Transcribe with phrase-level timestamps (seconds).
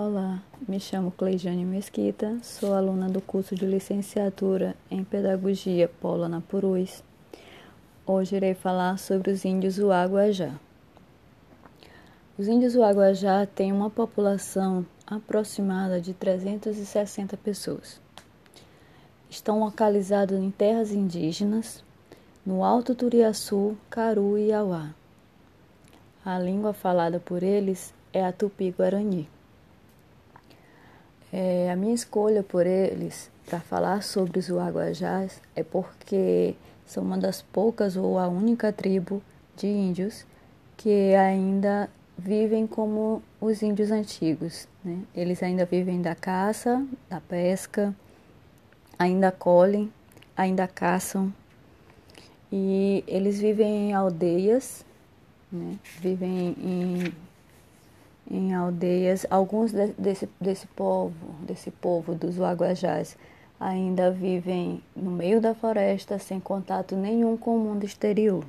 [0.00, 7.02] Olá, me chamo Cleijane Mesquita, sou aluna do curso de licenciatura em Pedagogia Paula Napurus.
[8.06, 10.54] Hoje irei falar sobre os índios Uaguajá.
[12.38, 18.00] Os índios Uaguajá têm uma população aproximada de 360 pessoas.
[19.28, 21.82] Estão localizados em terras indígenas,
[22.46, 24.94] no Alto Turiaçu, Caru e Auá.
[26.24, 29.28] A língua falada por eles é a Tupi-Guarani.
[31.32, 36.54] É, a minha escolha por eles para falar sobre os Uaguajás é porque
[36.86, 39.22] são uma das poucas ou a única tribo
[39.56, 40.24] de índios
[40.76, 44.66] que ainda vivem como os índios antigos.
[44.84, 45.00] Né?
[45.14, 47.94] Eles ainda vivem da caça, da pesca,
[48.98, 49.92] ainda colhem,
[50.36, 51.32] ainda caçam
[52.50, 54.84] e eles vivem em aldeias,
[55.52, 55.78] né?
[56.00, 57.12] vivem em
[58.30, 63.16] em aldeias, alguns de, desse, desse povo, desse povo dos Waguajás,
[63.58, 68.44] ainda vivem no meio da floresta sem contato nenhum com o mundo exterior.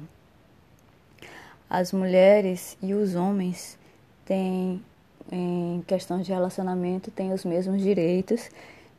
[1.70, 3.78] As mulheres e os homens
[4.26, 4.84] têm,
[5.32, 8.50] em questão de relacionamento, têm os mesmos direitos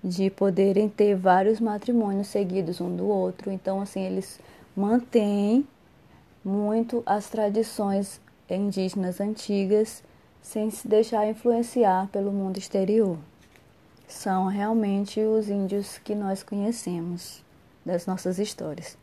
[0.02, 3.50] de poderem ter vários matrimônios seguidos um do outro.
[3.50, 4.40] Então, assim, eles
[4.74, 5.66] mantêm
[6.44, 10.02] muito as tradições indígenas antigas
[10.42, 13.18] sem se deixar influenciar pelo mundo exterior.
[14.06, 17.42] São realmente os índios que nós conhecemos
[17.84, 18.96] das nossas histórias.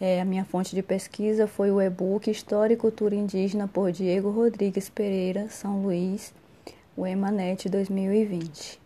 [0.00, 4.30] É, a minha fonte de pesquisa foi o e-book História e Cultura Indígena por Diego
[4.30, 6.34] Rodrigues Pereira, São Luís,
[6.96, 8.81] o Emanet 2020.